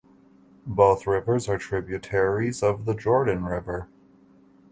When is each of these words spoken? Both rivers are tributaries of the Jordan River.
Both 0.65 1.05
rivers 1.05 1.47
are 1.47 1.59
tributaries 1.59 2.63
of 2.63 2.85
the 2.85 2.95
Jordan 2.95 3.45
River. 3.45 3.87